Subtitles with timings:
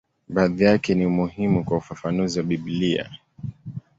[0.29, 3.09] Baadhi yake ni muhimu kwa ufafanuzi wa Biblia.